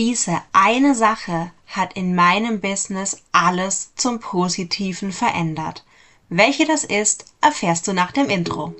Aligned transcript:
Diese 0.00 0.40
eine 0.54 0.94
Sache 0.94 1.50
hat 1.66 1.92
in 1.92 2.14
meinem 2.14 2.62
Business 2.62 3.22
alles 3.32 3.94
zum 3.96 4.18
Positiven 4.18 5.12
verändert. 5.12 5.84
Welche 6.30 6.64
das 6.64 6.84
ist, 6.84 7.26
erfährst 7.42 7.86
du 7.86 7.92
nach 7.92 8.10
dem 8.10 8.30
Intro. 8.30 8.74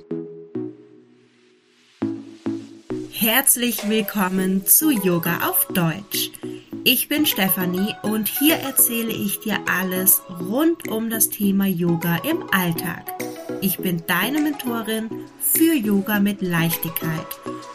Herzlich 3.11 3.87
willkommen 3.87 4.65
zu 4.65 4.89
Yoga 4.89 5.47
auf 5.47 5.67
Deutsch. 5.67 6.31
Ich 6.85 7.07
bin 7.07 7.27
Stefanie 7.27 7.93
und 8.01 8.27
hier 8.27 8.55
erzähle 8.55 9.13
ich 9.13 9.41
dir 9.41 9.59
alles 9.69 10.23
rund 10.27 10.87
um 10.87 11.11
das 11.11 11.29
Thema 11.29 11.67
Yoga 11.67 12.15
im 12.27 12.51
Alltag. 12.51 13.05
Ich 13.61 13.77
bin 13.77 14.01
deine 14.07 14.41
Mentorin 14.41 15.07
für 15.39 15.75
Yoga 15.75 16.19
mit 16.19 16.41
Leichtigkeit 16.41 17.27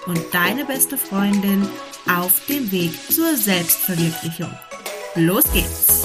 und 0.06 0.20
deine 0.32 0.64
beste 0.64 0.98
Freundin 0.98 1.68
auf 2.09 2.46
dem 2.46 2.70
Weg 2.70 2.93
zur 3.11 3.36
Selbstverwirklichung. 3.36 4.52
Los 5.16 5.45
geht's! 5.52 6.02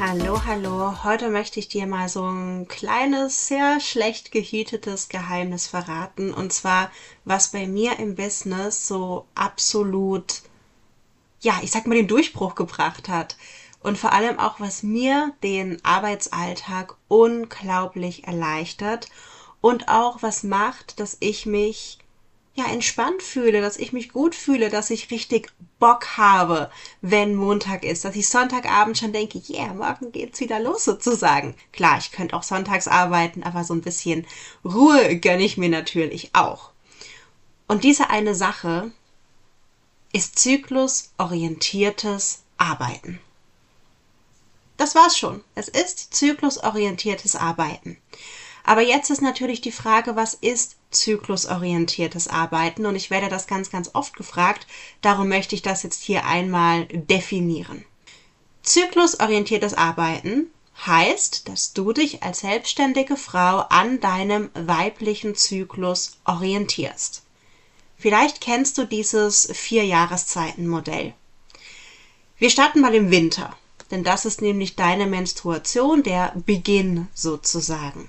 Hallo, 0.00 0.44
hallo. 0.44 1.04
Heute 1.04 1.30
möchte 1.30 1.60
ich 1.60 1.68
dir 1.68 1.86
mal 1.86 2.08
so 2.08 2.24
ein 2.24 2.66
kleines, 2.66 3.46
sehr 3.46 3.78
schlecht 3.78 4.32
gehütetes 4.32 5.08
Geheimnis 5.08 5.68
verraten. 5.68 6.34
Und 6.34 6.52
zwar, 6.52 6.90
was 7.24 7.52
bei 7.52 7.66
mir 7.66 7.98
im 8.00 8.16
Business 8.16 8.88
so 8.88 9.26
absolut, 9.36 10.42
ja, 11.40 11.60
ich 11.62 11.70
sag 11.70 11.86
mal, 11.86 11.94
den 11.94 12.08
Durchbruch 12.08 12.56
gebracht 12.56 13.08
hat. 13.08 13.36
Und 13.80 13.98
vor 13.98 14.12
allem 14.12 14.38
auch, 14.38 14.58
was 14.58 14.82
mir 14.82 15.32
den 15.42 15.82
Arbeitsalltag 15.84 16.96
unglaublich 17.06 18.24
erleichtert 18.24 19.08
und 19.60 19.88
auch 19.88 20.22
was 20.22 20.42
macht, 20.42 20.98
dass 20.98 21.16
ich 21.20 21.46
mich 21.46 21.98
ja 22.54 22.66
entspannt 22.66 23.22
fühle, 23.22 23.62
dass 23.62 23.78
ich 23.78 23.92
mich 23.92 24.12
gut 24.12 24.34
fühle, 24.34 24.68
dass 24.68 24.90
ich 24.90 25.10
richtig 25.10 25.50
Bock 25.78 26.18
habe, 26.18 26.70
wenn 27.00 27.34
Montag 27.34 27.82
ist, 27.82 28.04
dass 28.04 28.14
ich 28.14 28.28
Sonntagabend 28.28 28.98
schon 28.98 29.12
denke, 29.12 29.40
yeah, 29.48 29.72
morgen 29.72 30.12
geht's 30.12 30.40
wieder 30.40 30.60
los 30.60 30.84
sozusagen. 30.84 31.54
Klar, 31.72 31.98
ich 31.98 32.12
könnte 32.12 32.36
auch 32.36 32.42
sonntags 32.42 32.88
arbeiten, 32.88 33.42
aber 33.42 33.64
so 33.64 33.74
ein 33.74 33.80
bisschen 33.80 34.26
Ruhe 34.64 35.16
gönne 35.16 35.44
ich 35.44 35.56
mir 35.56 35.70
natürlich 35.70 36.30
auch. 36.34 36.70
Und 37.68 37.84
diese 37.84 38.10
eine 38.10 38.34
Sache 38.34 38.92
ist 40.12 40.38
zyklusorientiertes 40.38 42.42
Arbeiten. 42.58 43.18
Das 44.76 44.94
war's 44.94 45.16
schon. 45.16 45.42
Es 45.54 45.68
ist 45.68 46.14
zyklusorientiertes 46.14 47.36
Arbeiten. 47.36 47.96
Aber 48.64 48.82
jetzt 48.82 49.10
ist 49.10 49.22
natürlich 49.22 49.60
die 49.60 49.72
Frage, 49.72 50.14
was 50.14 50.34
ist 50.34 50.76
zyklusorientiertes 50.90 52.28
Arbeiten? 52.28 52.86
Und 52.86 52.94
ich 52.94 53.10
werde 53.10 53.28
das 53.28 53.46
ganz, 53.46 53.70
ganz 53.70 53.90
oft 53.94 54.16
gefragt. 54.16 54.66
Darum 55.00 55.28
möchte 55.28 55.54
ich 55.54 55.62
das 55.62 55.82
jetzt 55.82 56.02
hier 56.02 56.24
einmal 56.24 56.86
definieren. 56.86 57.84
Zyklusorientiertes 58.62 59.74
Arbeiten 59.74 60.46
heißt, 60.86 61.48
dass 61.48 61.72
du 61.72 61.92
dich 61.92 62.22
als 62.22 62.40
selbstständige 62.40 63.16
Frau 63.16 63.58
an 63.68 64.00
deinem 64.00 64.50
weiblichen 64.54 65.34
Zyklus 65.34 66.18
orientierst. 66.24 67.22
Vielleicht 67.98 68.40
kennst 68.40 68.78
du 68.78 68.84
dieses 68.84 69.48
Vier-Jahreszeiten-Modell. 69.52 71.14
Wir 72.38 72.50
starten 72.50 72.80
mal 72.80 72.94
im 72.94 73.10
Winter, 73.10 73.56
denn 73.90 74.02
das 74.02 74.24
ist 74.24 74.42
nämlich 74.42 74.74
deine 74.74 75.06
Menstruation, 75.06 76.02
der 76.02 76.32
Beginn 76.46 77.06
sozusagen. 77.14 78.08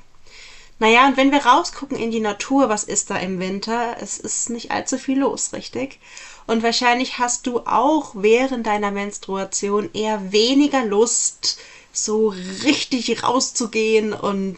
Naja, 0.79 1.07
und 1.07 1.17
wenn 1.17 1.31
wir 1.31 1.45
rausgucken 1.45 1.97
in 1.97 2.11
die 2.11 2.19
Natur, 2.19 2.67
was 2.67 2.83
ist 2.83 3.09
da 3.09 3.17
im 3.17 3.39
Winter? 3.39 3.95
Es 4.01 4.17
ist 4.17 4.49
nicht 4.49 4.71
allzu 4.71 4.97
viel 4.97 5.19
los, 5.19 5.53
richtig? 5.53 5.99
Und 6.47 6.63
wahrscheinlich 6.63 7.19
hast 7.19 7.47
du 7.47 7.59
auch 7.59 8.11
während 8.15 8.67
deiner 8.67 8.91
Menstruation 8.91 9.89
eher 9.93 10.31
weniger 10.31 10.83
Lust, 10.83 11.59
so 11.93 12.33
richtig 12.63 13.23
rauszugehen 13.23 14.13
und 14.13 14.57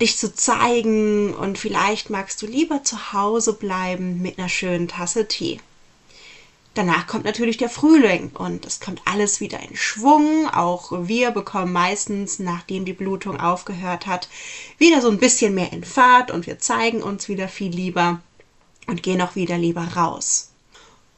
dich 0.00 0.18
zu 0.18 0.34
zeigen. 0.34 1.34
Und 1.34 1.56
vielleicht 1.56 2.10
magst 2.10 2.42
du 2.42 2.46
lieber 2.46 2.82
zu 2.82 3.12
Hause 3.12 3.54
bleiben 3.54 4.20
mit 4.20 4.38
einer 4.38 4.48
schönen 4.48 4.88
Tasse 4.88 5.28
Tee. 5.28 5.60
Danach 6.74 7.06
kommt 7.06 7.26
natürlich 7.26 7.58
der 7.58 7.68
Frühling 7.68 8.30
und 8.32 8.64
es 8.64 8.80
kommt 8.80 9.02
alles 9.04 9.40
wieder 9.40 9.60
in 9.60 9.76
Schwung. 9.76 10.48
Auch 10.48 10.90
wir 11.06 11.30
bekommen 11.30 11.72
meistens, 11.72 12.38
nachdem 12.38 12.86
die 12.86 12.94
Blutung 12.94 13.38
aufgehört 13.38 14.06
hat, 14.06 14.28
wieder 14.78 15.02
so 15.02 15.10
ein 15.10 15.18
bisschen 15.18 15.54
mehr 15.54 15.72
in 15.72 15.84
Fahrt 15.84 16.30
und 16.30 16.46
wir 16.46 16.58
zeigen 16.58 17.02
uns 17.02 17.28
wieder 17.28 17.48
viel 17.48 17.70
lieber 17.70 18.20
und 18.86 19.02
gehen 19.02 19.20
auch 19.20 19.36
wieder 19.36 19.58
lieber 19.58 19.82
raus. 19.96 20.52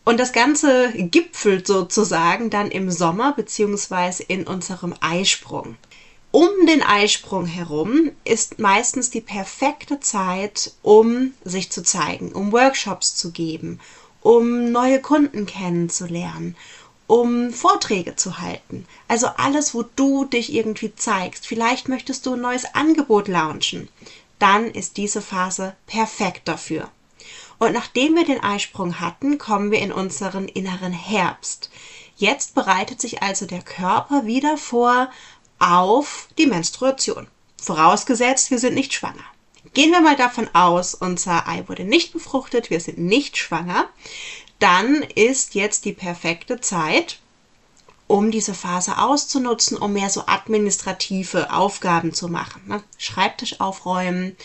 Und 0.04 0.18
das 0.18 0.32
Ganze 0.32 0.92
gipfelt 0.92 1.66
sozusagen 1.68 2.50
dann 2.50 2.70
im 2.70 2.90
Sommer 2.90 3.32
beziehungsweise 3.32 4.24
in 4.24 4.46
unserem 4.46 4.94
Eisprung. 5.00 5.76
Um 6.32 6.48
den 6.66 6.82
Eisprung 6.82 7.46
herum 7.46 8.10
ist 8.24 8.58
meistens 8.58 9.10
die 9.10 9.20
perfekte 9.20 10.00
Zeit, 10.00 10.72
um 10.82 11.32
sich 11.44 11.70
zu 11.70 11.84
zeigen, 11.84 12.32
um 12.32 12.50
Workshops 12.50 13.14
zu 13.14 13.30
geben, 13.30 13.78
um 14.24 14.72
neue 14.72 15.02
Kunden 15.02 15.44
kennenzulernen, 15.44 16.56
um 17.06 17.52
Vorträge 17.52 18.16
zu 18.16 18.38
halten. 18.38 18.86
Also 19.06 19.26
alles, 19.36 19.74
wo 19.74 19.82
du 19.82 20.24
dich 20.24 20.52
irgendwie 20.52 20.94
zeigst. 20.96 21.46
Vielleicht 21.46 21.88
möchtest 21.88 22.24
du 22.24 22.32
ein 22.32 22.40
neues 22.40 22.64
Angebot 22.74 23.28
launchen. 23.28 23.88
Dann 24.38 24.70
ist 24.70 24.96
diese 24.96 25.20
Phase 25.20 25.76
perfekt 25.86 26.48
dafür. 26.48 26.88
Und 27.58 27.74
nachdem 27.74 28.16
wir 28.16 28.24
den 28.24 28.42
Eisprung 28.42 28.98
hatten, 28.98 29.36
kommen 29.36 29.70
wir 29.70 29.80
in 29.80 29.92
unseren 29.92 30.48
inneren 30.48 30.92
Herbst. 30.92 31.70
Jetzt 32.16 32.54
bereitet 32.54 33.02
sich 33.02 33.22
also 33.22 33.44
der 33.44 33.62
Körper 33.62 34.24
wieder 34.24 34.56
vor 34.56 35.10
auf 35.58 36.28
die 36.38 36.46
Menstruation. 36.46 37.26
Vorausgesetzt, 37.60 38.50
wir 38.50 38.58
sind 38.58 38.74
nicht 38.74 38.94
schwanger. 38.94 39.24
Gehen 39.72 39.90
wir 39.90 40.00
mal 40.00 40.16
davon 40.16 40.48
aus, 40.52 40.94
unser 40.94 41.48
Ei 41.48 41.64
wurde 41.66 41.84
nicht 41.84 42.12
befruchtet, 42.12 42.70
wir 42.70 42.80
sind 42.80 42.98
nicht 42.98 43.36
schwanger, 43.36 43.88
dann 44.58 45.02
ist 45.02 45.54
jetzt 45.54 45.84
die 45.84 45.92
perfekte 45.92 46.60
Zeit, 46.60 47.18
um 48.06 48.30
diese 48.30 48.54
Phase 48.54 48.98
auszunutzen, 48.98 49.78
um 49.78 49.94
mehr 49.94 50.10
so 50.10 50.24
administrative 50.26 51.52
Aufgaben 51.52 52.12
zu 52.12 52.28
machen. 52.28 52.62
Ne? 52.66 52.82
Schreibtisch 52.98 53.60
aufräumen, 53.60 54.36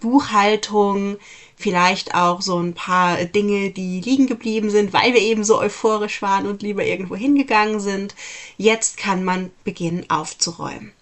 Buchhaltung, 0.00 1.16
vielleicht 1.56 2.14
auch 2.14 2.40
so 2.40 2.58
ein 2.58 2.74
paar 2.74 3.16
Dinge, 3.24 3.70
die 3.70 4.00
liegen 4.00 4.28
geblieben 4.28 4.70
sind, 4.70 4.92
weil 4.92 5.12
wir 5.14 5.20
eben 5.20 5.44
so 5.44 5.58
euphorisch 5.58 6.22
waren 6.22 6.46
und 6.46 6.62
lieber 6.62 6.84
irgendwo 6.84 7.16
hingegangen 7.16 7.80
sind. 7.80 8.14
Jetzt 8.56 8.96
kann 8.96 9.24
man 9.24 9.50
beginnen 9.64 10.08
aufzuräumen. 10.08 10.92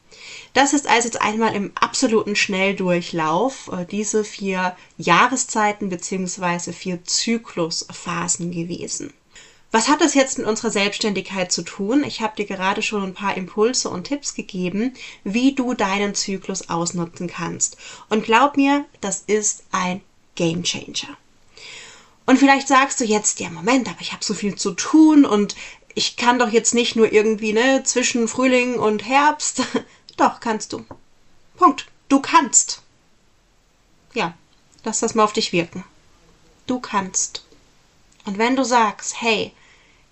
Das 0.57 0.73
ist 0.73 0.89
also 0.89 1.07
jetzt 1.07 1.21
einmal 1.21 1.55
im 1.55 1.71
absoluten 1.75 2.35
Schnelldurchlauf 2.35 3.69
äh, 3.71 3.85
diese 3.85 4.25
vier 4.25 4.75
Jahreszeiten 4.97 5.91
bzw. 5.91 6.73
vier 6.73 7.05
Zyklusphasen 7.05 8.51
gewesen. 8.53 9.13
Was 9.71 9.89
hat 9.89 10.01
das 10.01 10.15
jetzt 10.15 10.39
mit 10.39 10.47
unserer 10.47 10.71
Selbstständigkeit 10.71 11.53
zu 11.53 11.61
tun? 11.61 12.05
Ich 12.05 12.23
habe 12.23 12.37
dir 12.37 12.47
gerade 12.47 12.81
schon 12.81 13.03
ein 13.03 13.13
paar 13.13 13.37
Impulse 13.37 13.91
und 13.91 14.05
Tipps 14.05 14.33
gegeben, 14.33 14.95
wie 15.25 15.55
du 15.55 15.75
deinen 15.75 16.15
Zyklus 16.15 16.71
ausnutzen 16.71 17.27
kannst. 17.27 17.77
Und 18.09 18.25
glaub 18.25 18.57
mir, 18.57 18.87
das 19.03 19.25
ist 19.27 19.65
ein 19.73 20.01
Game 20.37 20.63
Changer. 20.63 21.19
Und 22.25 22.39
vielleicht 22.39 22.69
sagst 22.69 22.99
du 22.99 23.05
jetzt, 23.05 23.41
ja 23.41 23.51
Moment, 23.51 23.89
aber 23.91 24.01
ich 24.01 24.13
habe 24.15 24.25
so 24.25 24.33
viel 24.33 24.55
zu 24.55 24.71
tun 24.71 25.27
und 25.27 25.55
ich 25.95 26.17
kann 26.17 26.39
doch 26.39 26.51
jetzt 26.51 26.75
nicht 26.75 26.97
nur 26.97 27.13
irgendwie 27.13 27.53
ne, 27.53 27.83
zwischen 27.85 28.27
Frühling 28.27 28.79
und 28.79 29.07
Herbst 29.07 29.63
doch, 30.17 30.41
kannst 30.41 30.73
du. 30.73 30.85
Punkt. 31.57 31.87
Du 32.09 32.21
kannst. 32.21 32.83
Ja, 34.15 34.35
lass 34.85 35.01
das 35.01 35.15
mal 35.15 35.25
auf 35.25 35.33
dich 35.33 35.53
wirken. 35.53 35.85
Du 36.67 36.81
kannst. 36.81 37.45
Und 38.25 38.39
wenn 38.39 38.57
du 38.57 38.65
sagst, 38.65 39.21
hey, 39.21 39.53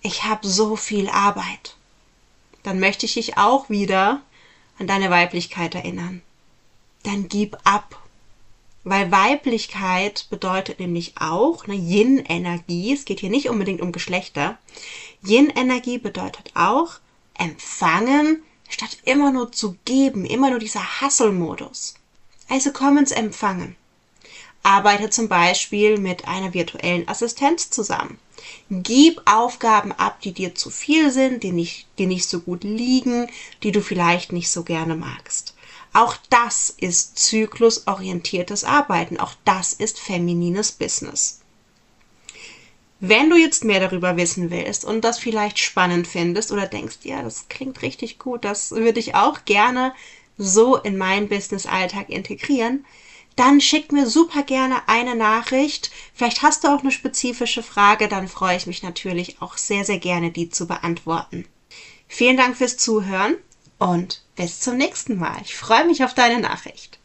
ich 0.01 0.23
habe 0.23 0.47
so 0.47 0.75
viel 0.75 1.09
Arbeit, 1.09 1.75
dann 2.63 2.79
möchte 2.79 3.05
ich 3.05 3.13
dich 3.13 3.37
auch 3.37 3.69
wieder 3.69 4.21
an 4.77 4.87
deine 4.87 5.09
Weiblichkeit 5.09 5.75
erinnern. 5.75 6.21
Dann 7.03 7.27
gib 7.29 7.57
ab. 7.63 8.01
Weil 8.83 9.11
Weiblichkeit 9.11 10.27
bedeutet 10.29 10.79
nämlich 10.79 11.15
auch, 11.19 11.65
ne, 11.65 11.73
Yin-Energie, 11.73 12.93
es 12.93 13.05
geht 13.05 13.19
hier 13.19 13.31
nicht 13.31 13.49
unbedingt 13.49 13.81
um 13.81 13.91
Geschlechter, 13.91 14.59
Yin-Energie 15.25 15.97
bedeutet 15.97 16.51
auch 16.53 16.99
empfangen, 17.33 18.43
statt 18.75 18.97
immer 19.05 19.31
nur 19.31 19.53
zu 19.53 19.77
geben, 19.85 20.25
immer 20.25 20.49
nur 20.49 20.59
dieser 20.59 20.99
Hustle-Modus. 20.99 21.93
Also 22.49 22.71
komm 22.73 22.97
ins 22.97 23.11
Empfangen. 23.11 23.77
Arbeite 24.63 25.09
zum 25.09 25.29
Beispiel 25.29 25.97
mit 25.97 26.27
einer 26.27 26.53
virtuellen 26.53 27.07
Assistenz 27.07 27.69
zusammen. 27.69 28.19
Gib 28.69 29.21
Aufgaben 29.23 29.93
ab, 29.93 30.19
die 30.19 30.33
dir 30.33 30.55
zu 30.55 30.69
viel 30.69 31.09
sind, 31.09 31.43
die 31.43 31.53
nicht, 31.53 31.87
die 31.97 32.05
nicht 32.05 32.27
so 32.27 32.41
gut 32.41 32.65
liegen, 32.65 33.29
die 33.63 33.71
du 33.71 33.81
vielleicht 33.81 34.33
nicht 34.33 34.51
so 34.51 34.63
gerne 34.63 34.97
magst. 34.97 35.55
Auch 35.93 36.17
das 36.29 36.69
ist 36.69 37.17
zyklusorientiertes 37.17 38.65
Arbeiten. 38.65 39.17
Auch 39.17 39.35
das 39.45 39.71
ist 39.71 39.99
feminines 40.01 40.73
Business. 40.73 41.39
Wenn 42.99 43.29
du 43.29 43.35
jetzt 43.35 43.65
mehr 43.65 43.81
darüber 43.81 44.15
wissen 44.15 44.51
willst 44.51 44.85
und 44.85 45.01
das 45.01 45.19
vielleicht 45.19 45.59
spannend 45.59 46.07
findest 46.07 46.51
oder 46.51 46.65
denkst, 46.65 46.99
ja, 47.03 47.21
das 47.21 47.49
klingt 47.49 47.81
richtig 47.81 48.19
gut, 48.19 48.45
das 48.45 48.71
würde 48.71 48.99
ich 48.99 49.15
auch 49.15 49.43
gerne 49.45 49.93
so 50.37 50.77
in 50.77 50.97
meinen 50.97 51.27
Business-Alltag 51.27 52.09
integrieren, 52.09 52.85
dann 53.35 53.59
schick 53.59 53.91
mir 53.91 54.07
super 54.07 54.43
gerne 54.43 54.87
eine 54.87 55.15
Nachricht. 55.15 55.91
Vielleicht 56.13 56.41
hast 56.41 56.63
du 56.63 56.69
auch 56.69 56.81
eine 56.81 56.91
spezifische 56.91 57.63
Frage, 57.63 58.07
dann 58.07 58.29
freue 58.29 58.55
ich 58.55 58.65
mich 58.65 58.81
natürlich 58.81 59.41
auch 59.41 59.57
sehr, 59.57 59.83
sehr 59.83 59.99
gerne, 59.99 60.31
die 60.31 60.49
zu 60.49 60.67
beantworten. 60.67 61.45
Vielen 62.07 62.37
Dank 62.37 62.55
fürs 62.55 62.77
Zuhören 62.77 63.35
und 63.77 64.23
bis 64.37 64.61
zum 64.61 64.77
nächsten 64.77 65.17
Mal. 65.17 65.37
Ich 65.43 65.55
freue 65.55 65.85
mich 65.85 66.03
auf 66.03 66.13
deine 66.13 66.39
Nachricht. 66.39 66.99